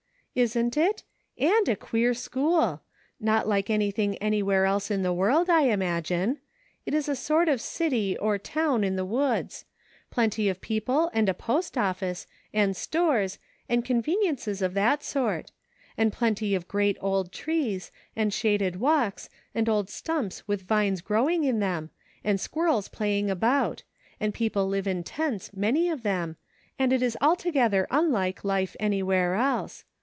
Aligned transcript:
"Isn't 0.41 0.77
it 0.77 1.03
.■* 0.77 1.03
and 1.45 1.67
a 1.67 1.75
queer 1.75 2.13
school. 2.13 2.81
Not 3.19 3.49
like 3.49 3.69
anything 3.69 4.15
anywhere 4.19 4.63
else 4.65 4.89
in 4.89 5.03
the 5.03 5.11
world, 5.11 5.49
I 5.49 5.63
imagine. 5.63 6.37
It 6.85 6.93
is 6.93 7.09
a 7.09 7.17
sort 7.17 7.49
of 7.49 7.59
city 7.59 8.17
or 8.17 8.37
town 8.37 8.85
in 8.85 8.95
the 8.95 9.03
woods; 9.03 9.65
plenty 10.09 10.47
of 10.47 10.61
people 10.61 11.11
and 11.13 11.27
a 11.27 11.33
post 11.33 11.77
office, 11.77 12.27
and 12.53 12.77
stores, 12.77 13.39
and 13.67 13.83
conveniences 13.83 14.61
of 14.61 14.73
that 14.73 15.03
sort; 15.03 15.51
and 15.97 16.13
plenty 16.13 16.55
of 16.55 16.69
great 16.69 16.97
old 17.01 17.33
trees, 17.33 17.91
and 18.15 18.33
shaded 18.33 18.77
walks, 18.79 19.29
and 19.53 19.67
old 19.67 19.89
stumps 19.89 20.47
with 20.47 20.61
vines 20.61 21.01
growing 21.01 21.43
in 21.43 21.59
them, 21.59 21.89
and 22.23 22.39
squirrels 22.39 22.87
playing 22.87 23.29
about; 23.29 23.83
and 24.17 24.33
people 24.33 24.65
live 24.65 24.87
in 24.87 25.03
tents, 25.03 25.51
many 25.53 25.89
of 25.89 26.03
them, 26.03 26.37
and 26.79 26.93
it 26.93 27.01
is 27.01 27.17
altogether 27.19 27.85
unlike 27.91 28.45
life 28.45 28.77
anywhere 28.79 29.35
else. 29.35 29.83